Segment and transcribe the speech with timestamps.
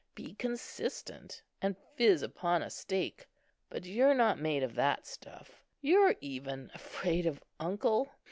[0.15, 3.27] Be consistent, and fizz upon a stake;
[3.69, 5.63] but you're not made of that stuff.
[5.79, 8.11] You're even afraid of uncle.